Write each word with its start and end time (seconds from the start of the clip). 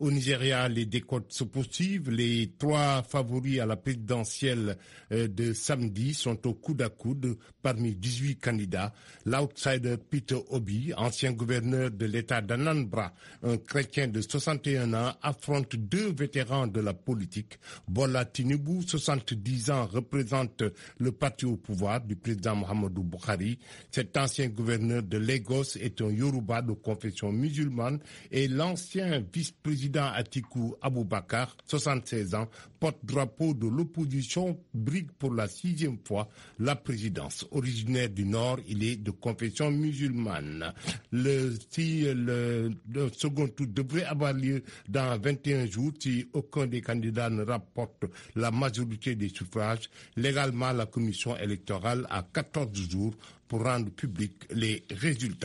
Au 0.00 0.12
Nigeria, 0.12 0.68
les 0.68 0.86
décomptes 0.86 1.32
se 1.32 1.42
poursuivent. 1.42 2.08
Les 2.10 2.52
trois 2.56 3.02
favoris 3.02 3.58
à 3.58 3.66
la 3.66 3.74
présidentielle 3.74 4.76
de 5.10 5.52
samedi 5.52 6.14
sont 6.14 6.46
au 6.46 6.54
coude 6.54 6.82
à 6.82 6.88
coude 6.88 7.36
parmi 7.62 7.96
18 7.96 8.36
candidats. 8.36 8.92
L'outsider 9.26 9.96
Peter 10.08 10.38
Obi, 10.50 10.92
ancien 10.96 11.32
gouverneur 11.32 11.90
de 11.90 12.06
l'État 12.06 12.40
d'Anambra, 12.40 13.12
un 13.42 13.56
chrétien 13.56 14.06
de 14.06 14.20
61 14.20 14.94
ans, 14.94 15.14
affronte 15.20 15.74
deux 15.74 16.12
vétérans 16.12 16.68
de 16.68 16.78
la 16.80 16.94
politique. 16.94 17.58
Bola 17.88 18.24
Tinubu, 18.24 18.82
70 18.86 19.70
ans, 19.72 19.86
représente 19.86 20.62
le 20.98 21.10
parti 21.10 21.44
au 21.44 21.56
pouvoir 21.56 22.00
du 22.02 22.14
président 22.14 22.54
Mohamedou 22.54 23.02
Buhari. 23.02 23.58
Cet 23.90 24.16
ancien 24.16 24.46
gouverneur 24.46 25.02
de 25.02 25.18
Lagos 25.18 25.76
est 25.80 26.00
un 26.02 26.10
Yoruba 26.10 26.62
de 26.62 26.72
confession 26.74 27.32
musulmane 27.32 27.98
et 28.30 28.46
l'ancien 28.46 29.24
vice-président 29.34 29.87
Atiku 29.96 30.74
Abubakar, 30.82 31.56
76 31.66 32.34
ans, 32.34 32.48
porte-drapeau 32.80 33.54
de 33.54 33.66
l'opposition, 33.66 34.58
brigue 34.74 35.10
pour 35.18 35.34
la 35.34 35.48
sixième 35.48 35.98
fois 36.06 36.28
la 36.58 36.76
présidence. 36.76 37.46
Originaire 37.50 38.10
du 38.10 38.24
Nord, 38.24 38.58
il 38.68 38.84
est 38.84 38.96
de 38.96 39.10
confession 39.10 39.70
musulmane. 39.70 40.72
Le, 41.10 41.54
si 41.70 42.02
le, 42.02 42.70
le 42.92 43.08
second 43.12 43.48
tour 43.48 43.66
devrait 43.68 44.04
avoir 44.04 44.32
lieu 44.32 44.62
dans 44.88 45.18
21 45.18 45.66
jours, 45.66 45.92
si 45.98 46.26
aucun 46.32 46.66
des 46.66 46.80
candidats 46.80 47.30
ne 47.30 47.42
rapporte 47.44 48.04
la 48.36 48.50
majorité 48.50 49.14
des 49.14 49.28
suffrages, 49.28 49.88
légalement 50.16 50.72
la 50.72 50.86
commission 50.86 51.36
électorale 51.36 52.06
a 52.10 52.22
14 52.22 52.68
jours 52.90 53.14
pour 53.48 53.64
rendre 53.64 53.90
public 53.90 54.32
les 54.50 54.84
résultats. 54.90 55.36